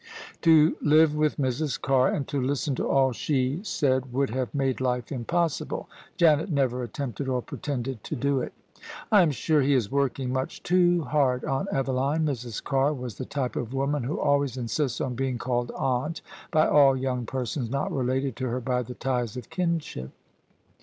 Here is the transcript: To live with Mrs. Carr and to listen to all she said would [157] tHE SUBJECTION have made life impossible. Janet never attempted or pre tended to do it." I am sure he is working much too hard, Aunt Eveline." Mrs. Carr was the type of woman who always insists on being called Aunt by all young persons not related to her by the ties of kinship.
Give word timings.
To 0.41 0.77
live 0.81 1.13
with 1.15 1.37
Mrs. 1.37 1.79
Carr 1.79 2.11
and 2.11 2.27
to 2.27 2.41
listen 2.41 2.73
to 2.73 2.87
all 2.89 3.11
she 3.11 3.59
said 3.63 4.11
would 4.11 4.31
[157] 4.31 4.45
tHE 4.57 4.57
SUBJECTION 4.57 4.57
have 4.57 4.65
made 4.79 4.81
life 4.81 5.11
impossible. 5.11 5.89
Janet 6.17 6.51
never 6.51 6.81
attempted 6.81 7.29
or 7.29 7.43
pre 7.43 7.59
tended 7.59 8.03
to 8.05 8.15
do 8.15 8.41
it." 8.41 8.51
I 9.11 9.21
am 9.21 9.29
sure 9.29 9.61
he 9.61 9.75
is 9.75 9.91
working 9.91 10.33
much 10.33 10.63
too 10.63 11.03
hard, 11.03 11.43
Aunt 11.45 11.69
Eveline." 11.71 12.25
Mrs. 12.25 12.63
Carr 12.63 12.95
was 12.95 13.19
the 13.19 13.25
type 13.25 13.55
of 13.55 13.75
woman 13.75 14.01
who 14.01 14.19
always 14.19 14.57
insists 14.57 14.99
on 15.01 15.13
being 15.13 15.37
called 15.37 15.71
Aunt 15.77 16.23
by 16.49 16.67
all 16.67 16.97
young 16.97 17.27
persons 17.27 17.69
not 17.69 17.91
related 17.91 18.35
to 18.37 18.47
her 18.47 18.59
by 18.59 18.81
the 18.81 18.95
ties 18.95 19.37
of 19.37 19.51
kinship. 19.51 20.09